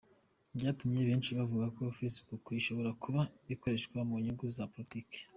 Byatumye 0.55 1.01
benshi 1.09 1.31
bavuga 1.39 1.65
ko 1.75 1.83
Facebook 1.97 2.43
ishobora 2.59 2.91
kuba 3.03 3.21
ikoreshwa 3.53 3.97
mu 4.09 4.15
nyungu 4.23 4.45
za 4.57 4.65
politiki. 4.73 5.17